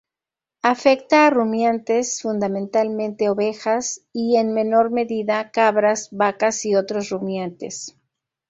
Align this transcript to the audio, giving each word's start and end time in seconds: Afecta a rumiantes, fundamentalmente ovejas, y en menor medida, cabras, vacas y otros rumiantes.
Afecta 0.63 1.27
a 1.27 1.29
rumiantes, 1.29 2.23
fundamentalmente 2.23 3.29
ovejas, 3.29 4.01
y 4.11 4.37
en 4.37 4.51
menor 4.51 4.89
medida, 4.89 5.51
cabras, 5.51 6.07
vacas 6.11 6.65
y 6.65 6.73
otros 6.73 7.09
rumiantes. 7.11 7.95